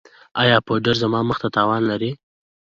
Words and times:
ایا 0.41 0.57
پوډر 0.65 0.95
زما 1.03 1.19
مخ 1.29 1.37
ته 1.43 1.47
تاوان 1.55 1.81
لري؟ 1.91 2.11